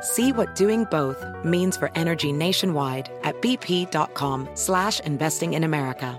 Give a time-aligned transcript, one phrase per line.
[0.00, 6.18] See what doing both means for energy nationwide at bp.com slash investing in America.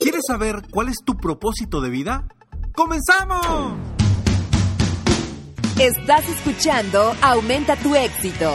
[0.00, 2.28] ¿Quieres saber cuál es tu propósito de vida?
[2.74, 3.74] ¡Comenzamos!
[5.78, 8.50] Estás escuchando Aumenta tu éxito,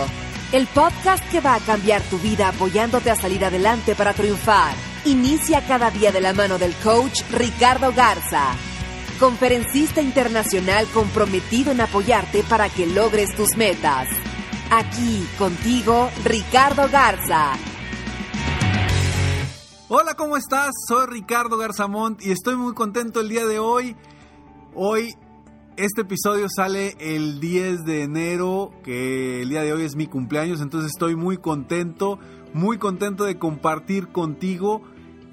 [0.51, 4.73] el podcast que va a cambiar tu vida apoyándote a salir adelante para triunfar.
[5.05, 8.55] Inicia cada día de la mano del coach Ricardo Garza,
[9.19, 14.07] conferencista internacional comprometido en apoyarte para que logres tus metas.
[14.71, 17.53] Aquí contigo, Ricardo Garza.
[19.89, 20.71] Hola, ¿cómo estás?
[20.87, 23.95] Soy Ricardo Garzamont y estoy muy contento el día de hoy.
[24.73, 25.13] Hoy
[25.75, 30.61] este episodio sale el 10 de enero, que el día de hoy es mi cumpleaños,
[30.61, 32.19] entonces estoy muy contento,
[32.53, 34.81] muy contento de compartir contigo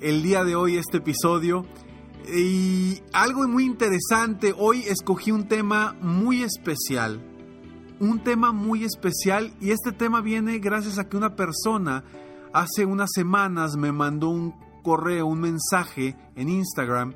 [0.01, 1.67] el día de hoy este episodio.
[2.33, 7.21] Y algo muy interesante, hoy escogí un tema muy especial,
[7.99, 12.05] un tema muy especial y este tema viene gracias a que una persona
[12.53, 17.15] hace unas semanas me mandó un correo, un mensaje en Instagram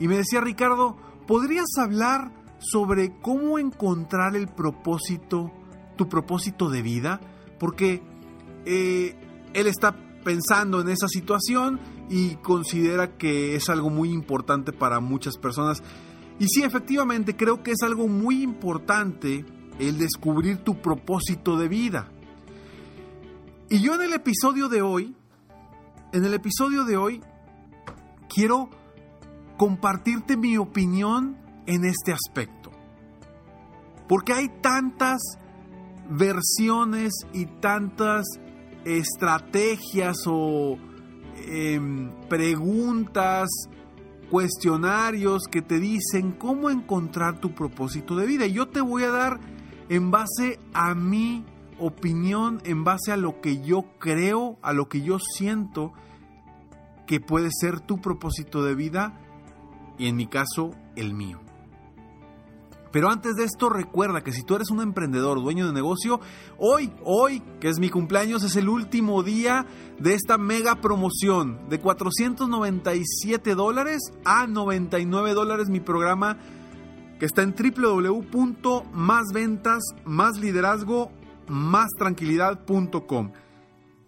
[0.00, 0.96] y me decía, Ricardo,
[1.28, 5.52] ¿podrías hablar sobre cómo encontrar el propósito,
[5.96, 7.20] tu propósito de vida?
[7.60, 8.02] Porque
[8.64, 9.16] eh,
[9.54, 9.94] él está
[10.24, 11.78] pensando en esa situación
[12.08, 15.82] y considera que es algo muy importante para muchas personas.
[16.38, 19.44] Y sí, efectivamente, creo que es algo muy importante
[19.78, 22.10] el descubrir tu propósito de vida.
[23.68, 25.16] Y yo en el episodio de hoy,
[26.12, 27.20] en el episodio de hoy,
[28.32, 28.70] quiero
[29.56, 31.36] compartirte mi opinión
[31.66, 32.70] en este aspecto.
[34.08, 35.20] Porque hay tantas
[36.08, 38.24] versiones y tantas
[38.84, 40.78] estrategias o
[41.38, 41.80] eh,
[42.28, 43.48] preguntas,
[44.30, 48.46] cuestionarios que te dicen cómo encontrar tu propósito de vida.
[48.46, 49.40] Y yo te voy a dar
[49.88, 51.44] en base a mi
[51.78, 55.92] opinión, en base a lo que yo creo, a lo que yo siento
[57.06, 59.20] que puede ser tu propósito de vida
[59.98, 61.40] y en mi caso el mío.
[62.96, 66.18] Pero antes de esto recuerda que si tú eres un emprendedor, dueño de negocio,
[66.56, 69.66] hoy, hoy, que es mi cumpleaños, es el último día
[69.98, 76.38] de esta mega promoción de 497 dólares a 99 dólares mi programa
[77.20, 79.82] que está en www.másventas,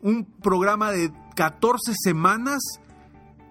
[0.00, 2.62] Un programa de 14 semanas,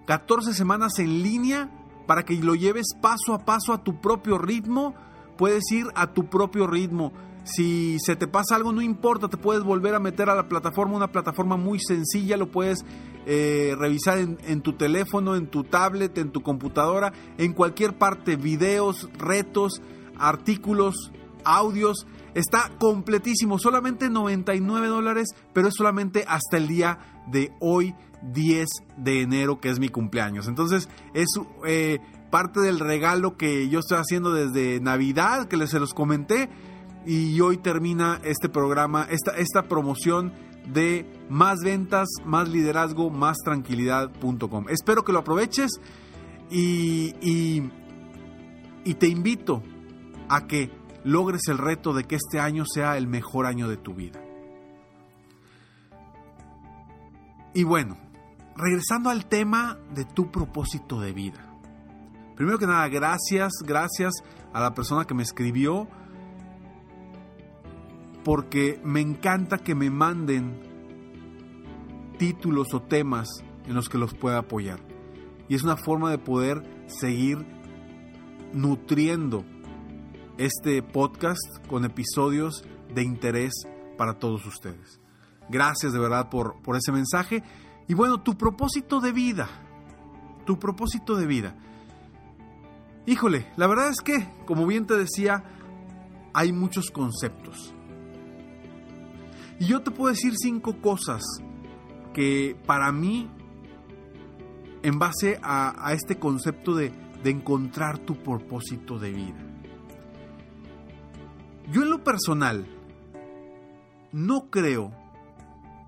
[0.08, 1.70] 14 semanas en línea
[2.08, 4.96] para que lo lleves paso a paso a tu propio ritmo
[5.38, 7.12] puedes ir a tu propio ritmo.
[7.44, 10.96] Si se te pasa algo, no importa, te puedes volver a meter a la plataforma,
[10.96, 12.84] una plataforma muy sencilla, lo puedes
[13.24, 19.08] eh, revisar en, tu teléfono, en tu tablet, en tu computadora, en cualquier parte, videos,
[19.16, 19.80] retos,
[20.18, 21.10] artículos,
[21.44, 22.06] audios.
[22.34, 28.68] Está completísimo, solamente 99 dólares, pero es solamente hasta el día de hoy, 10
[28.98, 30.48] de enero, que es mi cumpleaños.
[30.48, 31.28] Entonces, es...
[31.66, 31.98] Eh,
[32.30, 36.48] parte del regalo que yo estoy haciendo desde Navidad, que les se los comenté.
[37.06, 40.32] Y hoy termina este programa, esta, esta promoción
[40.66, 44.66] de más ventas, más liderazgo, más tranquilidad.com.
[44.68, 45.80] Espero que lo aproveches
[46.50, 47.70] y, y,
[48.84, 49.62] y te invito
[50.28, 50.70] a que
[51.04, 54.20] logres el reto de que este año sea el mejor año de tu vida.
[57.54, 57.96] Y bueno,
[58.56, 61.47] regresando al tema de tu propósito de vida.
[62.38, 64.14] Primero que nada, gracias, gracias
[64.52, 65.88] a la persona que me escribió,
[68.22, 70.56] porque me encanta que me manden
[72.16, 73.26] títulos o temas
[73.66, 74.78] en los que los pueda apoyar.
[75.48, 77.44] Y es una forma de poder seguir
[78.52, 79.44] nutriendo
[80.36, 82.64] este podcast con episodios
[82.94, 83.52] de interés
[83.96, 85.00] para todos ustedes.
[85.50, 87.42] Gracias de verdad por, por ese mensaje.
[87.88, 89.48] Y bueno, tu propósito de vida.
[90.46, 91.56] Tu propósito de vida.
[93.08, 95.42] Híjole, la verdad es que, como bien te decía,
[96.34, 97.74] hay muchos conceptos.
[99.58, 101.22] Y yo te puedo decir cinco cosas
[102.12, 103.30] que para mí,
[104.82, 106.92] en base a, este concepto de,
[107.24, 109.42] de encontrar tu propósito de vida.
[111.72, 112.66] Yo en lo personal
[114.12, 114.92] no creo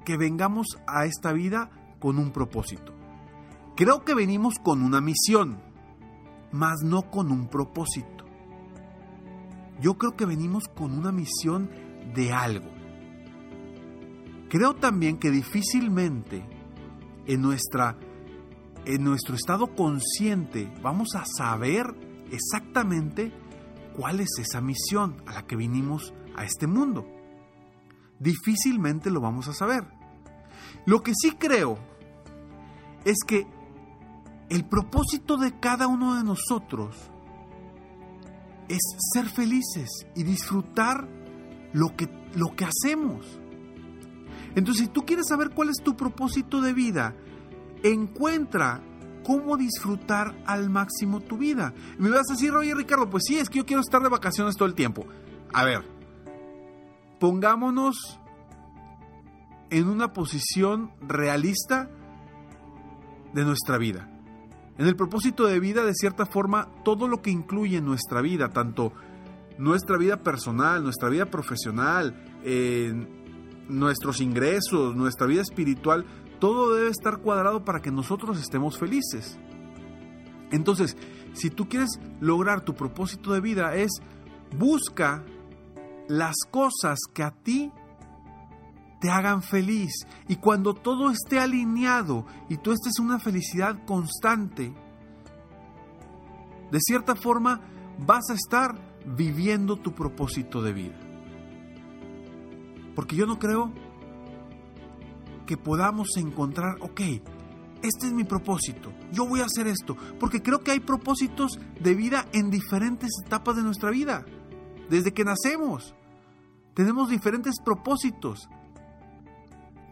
[0.06, 1.68] que vengamos a esta vida
[1.98, 2.94] con un propósito.
[3.76, 5.60] Creo que venimos con una misión,
[6.52, 8.24] mas no con un propósito.
[9.80, 11.70] Yo creo que venimos con una misión
[12.14, 12.68] de algo.
[14.48, 16.44] Creo también que difícilmente
[17.26, 17.96] en, nuestra,
[18.84, 21.94] en nuestro estado consciente vamos a saber
[22.30, 23.32] exactamente
[23.96, 27.06] cuál es esa misión a la que vinimos a este mundo.
[28.18, 29.84] Difícilmente lo vamos a saber.
[30.84, 31.78] Lo que sí creo
[33.04, 33.46] es que
[34.50, 36.96] el propósito de cada uno de nosotros
[38.68, 38.80] es
[39.12, 41.08] ser felices y disfrutar
[41.72, 43.40] lo que, lo que hacemos.
[44.56, 47.14] Entonces, si tú quieres saber cuál es tu propósito de vida,
[47.84, 48.82] encuentra
[49.24, 51.72] cómo disfrutar al máximo tu vida.
[51.98, 54.56] me vas a decir, oye Ricardo, pues sí, es que yo quiero estar de vacaciones
[54.56, 55.06] todo el tiempo.
[55.52, 55.84] A ver,
[57.20, 58.18] pongámonos
[59.70, 61.88] en una posición realista
[63.32, 64.09] de nuestra vida.
[64.80, 68.94] En el propósito de vida, de cierta forma, todo lo que incluye nuestra vida, tanto
[69.58, 72.14] nuestra vida personal, nuestra vida profesional,
[73.68, 76.06] nuestros ingresos, nuestra vida espiritual,
[76.38, 79.38] todo debe estar cuadrado para que nosotros estemos felices.
[80.50, 80.96] Entonces,
[81.34, 83.90] si tú quieres lograr tu propósito de vida es
[84.56, 85.22] busca
[86.08, 87.70] las cosas que a ti
[89.00, 90.06] te hagan feliz.
[90.28, 94.72] Y cuando todo esté alineado y tú estés en una felicidad constante,
[96.70, 97.60] de cierta forma
[98.06, 101.00] vas a estar viviendo tu propósito de vida.
[102.94, 103.72] Porque yo no creo
[105.46, 107.00] que podamos encontrar, ok,
[107.82, 111.94] este es mi propósito, yo voy a hacer esto, porque creo que hay propósitos de
[111.94, 114.24] vida en diferentes etapas de nuestra vida,
[114.90, 115.94] desde que nacemos.
[116.74, 118.48] Tenemos diferentes propósitos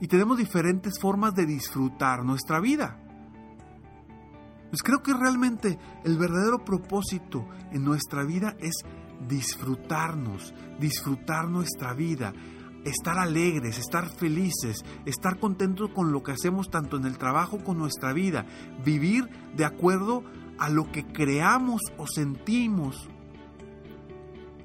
[0.00, 2.98] y tenemos diferentes formas de disfrutar nuestra vida.
[4.70, 8.84] Pues creo que realmente el verdadero propósito en nuestra vida es
[9.26, 12.34] disfrutarnos, disfrutar nuestra vida,
[12.84, 17.72] estar alegres, estar felices, estar contentos con lo que hacemos tanto en el trabajo como
[17.72, 18.46] en nuestra vida,
[18.84, 20.22] vivir de acuerdo
[20.58, 23.08] a lo que creamos o sentimos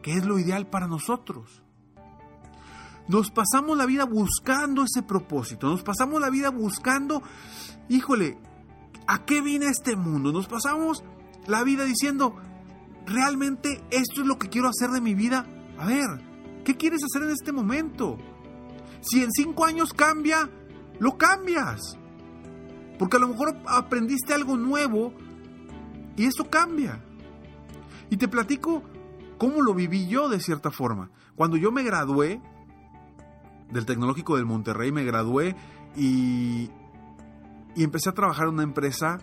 [0.01, 1.62] que es lo ideal para nosotros.
[3.07, 7.21] Nos pasamos la vida buscando ese propósito, nos pasamos la vida buscando,
[7.89, 8.37] híjole,
[9.07, 10.31] ¿a qué viene este mundo?
[10.31, 11.03] Nos pasamos
[11.47, 12.35] la vida diciendo,
[13.05, 15.45] realmente esto es lo que quiero hacer de mi vida.
[15.77, 16.33] A ver,
[16.63, 18.17] ¿Qué quieres hacer en este momento?
[19.01, 20.49] Si en cinco años cambia,
[20.99, 21.97] lo cambias.
[22.97, 25.13] Porque a lo mejor aprendiste algo nuevo
[26.15, 27.03] y eso cambia.
[28.09, 28.83] Y te platico
[29.37, 31.09] cómo lo viví yo de cierta forma.
[31.35, 32.41] Cuando yo me gradué
[33.71, 35.55] del Tecnológico del Monterrey, me gradué
[35.95, 36.69] y,
[37.75, 39.19] y empecé a trabajar en una empresa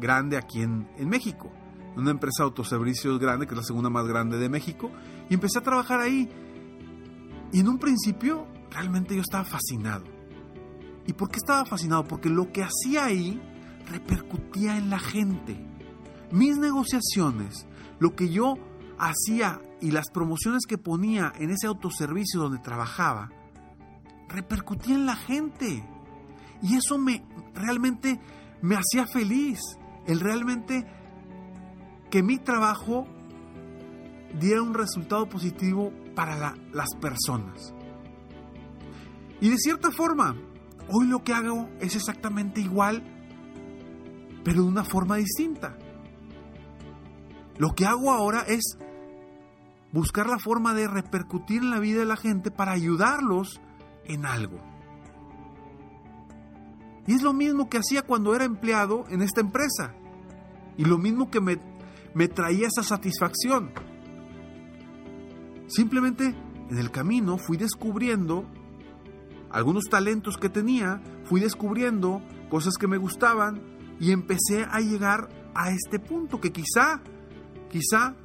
[0.00, 1.50] grande aquí en, en México.
[1.96, 4.90] Una empresa de autoservicios grande, que es la segunda más grande de México.
[5.30, 6.28] Y empecé a trabajar ahí.
[7.52, 10.04] Y en un principio realmente yo estaba fascinado.
[11.06, 12.04] ¿Y por qué estaba fascinado?
[12.04, 13.40] Porque lo que hacía ahí
[13.90, 15.56] repercutía en la gente.
[16.32, 17.66] Mis negociaciones,
[18.00, 18.54] lo que yo
[18.98, 23.30] hacía y las promociones que ponía en ese autoservicio donde trabajaba,
[24.34, 25.84] repercutía en la gente.
[26.62, 27.24] Y eso me
[27.54, 28.20] realmente
[28.62, 29.60] me hacía feliz.
[30.06, 30.86] El realmente
[32.10, 33.06] que mi trabajo
[34.38, 37.74] diera un resultado positivo para las personas.
[39.40, 40.36] Y de cierta forma,
[40.88, 43.02] hoy lo que hago es exactamente igual,
[44.44, 45.76] pero de una forma distinta.
[47.58, 48.78] Lo que hago ahora es
[49.92, 53.60] buscar la forma de repercutir en la vida de la gente para ayudarlos
[54.06, 54.58] en algo.
[57.06, 59.94] Y es lo mismo que hacía cuando era empleado en esta empresa.
[60.76, 61.58] Y lo mismo que me,
[62.14, 63.72] me traía esa satisfacción.
[65.66, 66.34] Simplemente
[66.70, 68.44] en el camino fui descubriendo
[69.50, 73.62] algunos talentos que tenía, fui descubriendo cosas que me gustaban
[74.00, 77.00] y empecé a llegar a este punto que quizá,
[77.70, 78.16] quizá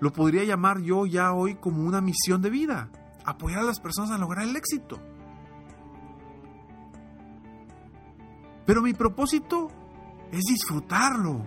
[0.00, 2.90] lo podría llamar yo ya hoy como una misión de vida,
[3.30, 5.00] apoyar a las personas a lograr el éxito.
[8.66, 9.68] Pero mi propósito
[10.30, 11.42] es disfrutarlo.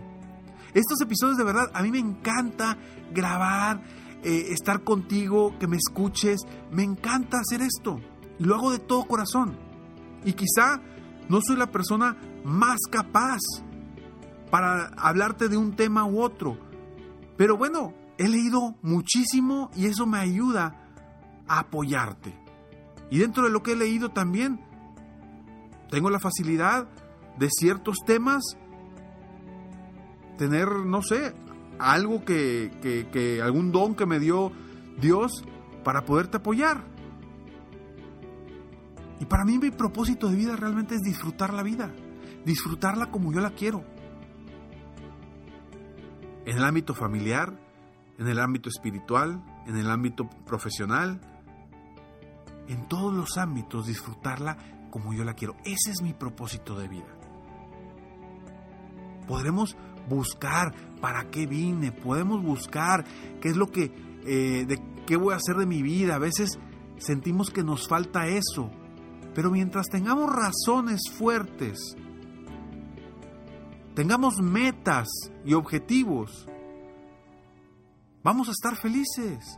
[0.73, 2.77] Estos episodios de verdad, a mí me encanta
[3.13, 3.81] grabar,
[4.23, 6.41] eh, estar contigo, que me escuches.
[6.71, 7.99] Me encanta hacer esto.
[8.39, 9.57] Y lo hago de todo corazón.
[10.23, 10.81] Y quizá
[11.29, 13.39] no soy la persona más capaz
[14.49, 16.57] para hablarte de un tema u otro.
[17.37, 20.90] Pero bueno, he leído muchísimo y eso me ayuda
[21.59, 22.37] apoyarte.
[23.09, 24.61] Y dentro de lo que he leído también,
[25.89, 26.87] tengo la facilidad
[27.37, 28.57] de ciertos temas
[30.37, 31.35] tener, no sé,
[31.77, 32.71] algo que,
[33.11, 34.51] que, algún don que me dio
[34.99, 35.43] Dios
[35.83, 36.83] para poderte apoyar.
[39.19, 41.91] Y para mí mi propósito de vida realmente es disfrutar la vida,
[42.45, 43.83] disfrutarla como yo la quiero.
[46.45, 47.53] En el ámbito familiar,
[48.17, 51.19] en el ámbito espiritual, en el ámbito profesional,
[52.71, 54.57] en todos los ámbitos disfrutarla
[54.89, 55.55] como yo la quiero.
[55.65, 57.17] Ese es mi propósito de vida.
[59.27, 59.75] Podremos
[60.07, 63.05] buscar para qué vine, podemos buscar
[63.41, 63.93] qué es lo que,
[64.25, 66.15] eh, de qué voy a hacer de mi vida.
[66.15, 66.59] A veces
[66.97, 68.71] sentimos que nos falta eso,
[69.33, 71.95] pero mientras tengamos razones fuertes,
[73.95, 75.07] tengamos metas
[75.45, 76.47] y objetivos,
[78.23, 79.57] vamos a estar felices.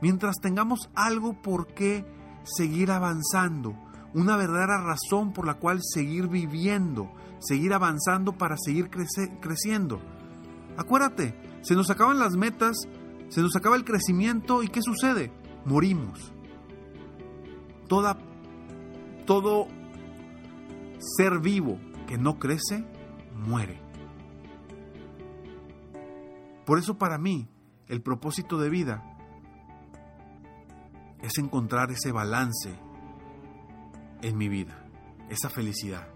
[0.00, 2.04] Mientras tengamos algo por qué
[2.44, 3.74] seguir avanzando,
[4.14, 10.00] una verdadera razón por la cual seguir viviendo, seguir avanzando para seguir creciendo.
[10.76, 12.76] Acuérdate, se nos acaban las metas,
[13.28, 15.32] se nos acaba el crecimiento y ¿qué sucede?
[15.64, 16.32] Morimos.
[17.88, 18.18] Toda
[19.26, 19.66] todo
[20.98, 22.84] ser vivo que no crece,
[23.34, 23.78] muere.
[26.64, 27.48] Por eso para mí,
[27.88, 29.07] el propósito de vida
[31.22, 32.78] es encontrar ese balance
[34.22, 34.86] en mi vida,
[35.28, 36.08] esa felicidad.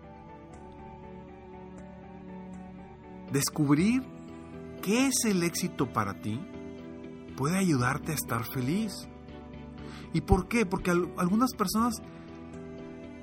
[3.33, 4.03] Descubrir
[4.83, 6.41] qué es el éxito para ti
[7.37, 8.93] puede ayudarte a estar feliz.
[10.13, 10.67] ¿Y por qué?
[10.67, 11.95] Porque algunas personas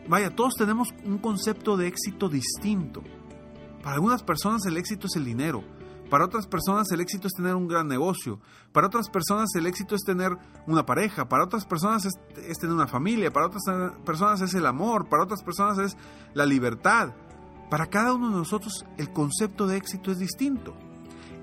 [0.10, 3.04] vaya, todos tenemos un concepto de éxito distinto.
[3.84, 5.64] Para algunas personas el éxito es el dinero,
[6.10, 8.39] para otras personas el éxito es tener un gran negocio,
[8.72, 10.32] para otras personas el éxito es tener
[10.68, 13.63] una pareja, para otras personas es, tener una familia, para otras
[14.06, 15.98] personas es el amor, para otras personas es
[16.34, 17.13] la libertad.
[17.70, 20.75] Para cada uno de nosotros el concepto de éxito es distinto.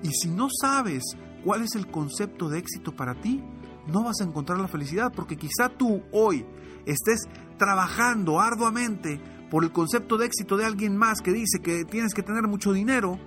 [0.03, 1.03] Y si no sabes
[1.43, 3.41] cuál es el concepto de éxito para ti,
[3.87, 6.45] no vas a encontrar la felicidad, porque quizá tú hoy
[6.85, 7.21] estés
[7.57, 12.23] trabajando arduamente por el concepto de éxito de alguien más que dice que tienes que
[12.23, 13.17] tener mucho dinero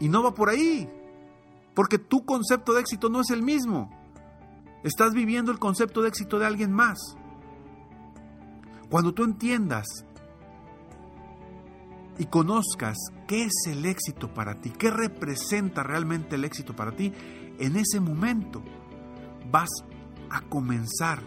[0.00, 0.90] y no va por ahí,
[1.74, 3.90] porque tu concepto de éxito no es el mismo.
[4.82, 6.98] Estás viviendo el concepto de éxito de alguien más.
[8.88, 9.86] Cuando tú entiendas
[12.18, 12.96] y conozcas
[13.28, 17.12] qué es el éxito para ti, qué representa realmente el éxito para ti,
[17.58, 18.62] en ese momento
[19.50, 19.68] vas
[20.30, 21.22] a comenzar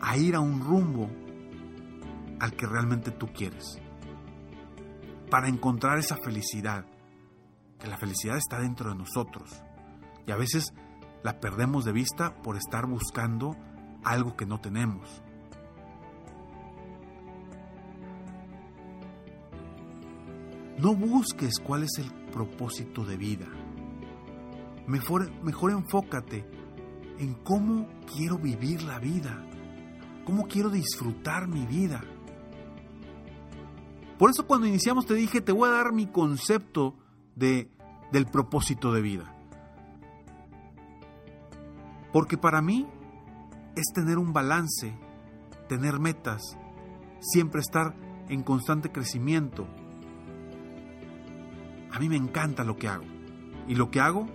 [0.00, 1.08] a ir a un rumbo
[2.40, 3.80] al que realmente tú quieres.
[5.30, 6.84] Para encontrar esa felicidad.
[7.78, 9.62] Que la felicidad está dentro de nosotros.
[10.26, 10.72] Y a veces
[11.22, 13.56] la perdemos de vista por estar buscando
[14.04, 15.22] algo que no tenemos.
[20.78, 23.46] No busques cuál es el propósito de vida.
[24.86, 26.46] Mejor, mejor enfócate
[27.18, 29.46] en cómo quiero vivir la vida
[30.26, 32.02] cómo quiero disfrutar mi vida.
[34.18, 36.96] Por eso cuando iniciamos te dije, te voy a dar mi concepto
[37.34, 37.70] de,
[38.12, 39.34] del propósito de vida.
[42.12, 42.86] Porque para mí
[43.74, 44.96] es tener un balance,
[45.68, 46.56] tener metas,
[47.20, 47.94] siempre estar
[48.28, 49.66] en constante crecimiento.
[51.92, 53.04] A mí me encanta lo que hago.
[53.68, 54.26] Y lo que hago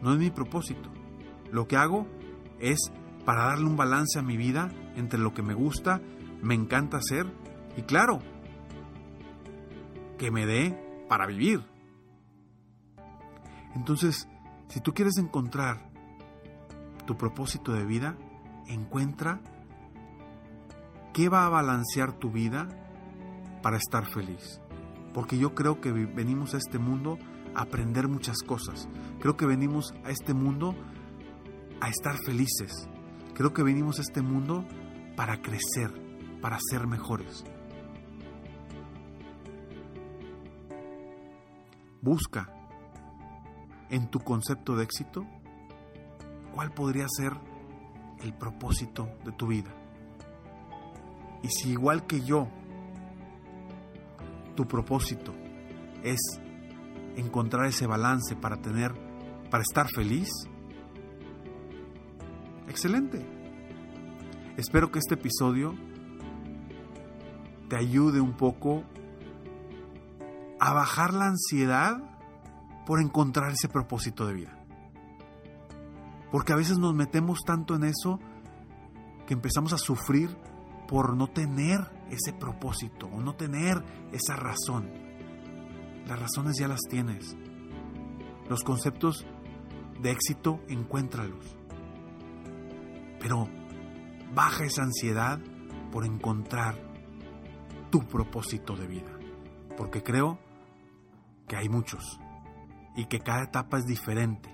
[0.00, 0.90] no es mi propósito.
[1.50, 2.06] Lo que hago
[2.60, 2.92] es
[3.24, 6.00] para darle un balance a mi vida entre lo que me gusta,
[6.42, 7.26] me encanta hacer
[7.76, 8.20] y claro,
[10.16, 11.64] que me dé para vivir.
[13.74, 14.28] Entonces,
[14.68, 15.90] si tú quieres encontrar
[17.06, 18.16] tu propósito de vida,
[18.66, 19.40] encuentra
[21.12, 22.68] qué va a balancear tu vida
[23.62, 24.60] para estar feliz.
[25.12, 27.18] Porque yo creo que venimos a este mundo
[27.54, 28.88] a aprender muchas cosas.
[29.20, 30.74] Creo que venimos a este mundo
[31.80, 32.88] a estar felices.
[33.34, 34.64] Creo que venimos a este mundo
[35.16, 35.92] para crecer,
[36.40, 37.44] para ser mejores.
[42.04, 42.50] Busca
[43.88, 45.24] en tu concepto de éxito
[46.54, 47.32] cuál podría ser
[48.22, 49.70] el propósito de tu vida.
[51.42, 52.46] Y si igual que yo,
[54.54, 55.32] tu propósito
[56.02, 56.20] es
[57.16, 58.92] encontrar ese balance para tener,
[59.50, 60.28] para estar feliz,
[62.68, 63.24] excelente.
[64.58, 65.74] Espero que este episodio
[67.70, 68.84] te ayude un poco
[70.64, 71.98] a bajar la ansiedad
[72.86, 74.58] por encontrar ese propósito de vida.
[76.32, 78.18] Porque a veces nos metemos tanto en eso
[79.26, 80.34] que empezamos a sufrir
[80.88, 84.90] por no tener ese propósito o no tener esa razón.
[86.06, 87.36] Las razones ya las tienes.
[88.48, 89.26] Los conceptos
[90.00, 91.58] de éxito, encuéntralos.
[93.20, 93.50] Pero
[94.34, 95.38] baja esa ansiedad
[95.92, 96.78] por encontrar
[97.90, 99.12] tu propósito de vida.
[99.76, 100.38] Porque creo
[101.46, 102.20] que hay muchos
[102.96, 104.48] y que cada etapa es diferente.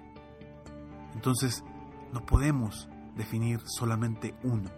[1.15, 1.65] Entonces,
[2.13, 4.71] no podemos definir solamente uno.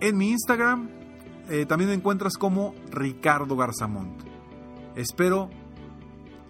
[0.00, 0.88] En mi Instagram
[1.48, 4.22] eh, también me encuentras como Ricardo Garzamont.
[4.94, 5.50] Espero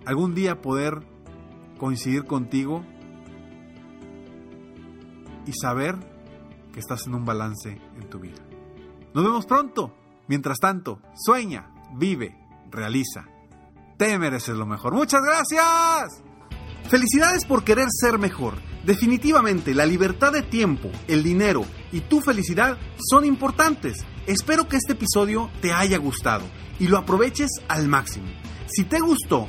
[0.04, 1.00] algún día poder
[1.78, 2.84] coincidir contigo
[5.46, 5.96] y saber
[6.72, 8.42] que estás en un balance en tu vida.
[9.14, 9.94] Nos vemos pronto.
[10.28, 12.38] Mientras tanto, sueña, vive,
[12.70, 13.26] realiza.
[13.98, 14.94] Te mereces lo mejor.
[14.94, 16.22] Muchas gracias.
[16.88, 18.54] Felicidades por querer ser mejor.
[18.84, 24.04] Definitivamente la libertad de tiempo, el dinero y tu felicidad son importantes.
[24.26, 26.44] Espero que este episodio te haya gustado
[26.78, 28.28] y lo aproveches al máximo.
[28.66, 29.48] Si te gustó,